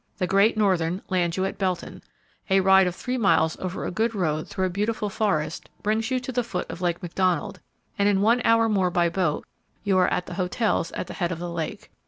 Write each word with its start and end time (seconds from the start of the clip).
The 0.17 0.25
Great 0.25 0.57
Northern 0.57 1.03
lands 1.09 1.37
you 1.37 1.45
at 1.45 1.59
Belton. 1.59 2.01
A 2.49 2.59
ride 2.61 2.87
of 2.87 2.95
three 2.95 3.19
miles 3.19 3.55
over 3.59 3.85
a 3.85 3.91
good 3.91 4.15
road 4.15 4.47
through 4.47 4.65
a 4.65 4.69
beautiful 4.71 5.11
forest 5.11 5.69
brings 5.83 6.09
you 6.09 6.19
to 6.21 6.31
the 6.31 6.43
foot 6.43 6.65
of 6.71 6.81
Lake 6.81 7.03
McDonald, 7.03 7.59
and 7.99 8.09
in 8.09 8.21
one 8.21 8.41
hour 8.43 8.67
more 8.67 8.89
by 8.89 9.09
boat 9.09 9.45
you 9.83 9.99
are 9.99 10.07
at 10.07 10.25
the 10.25 10.33
hotels 10.33 10.91
at 10.93 11.05
the 11.05 11.13
head 11.13 11.31
of 11.31 11.37
the 11.37 11.51
lake. 11.51 11.91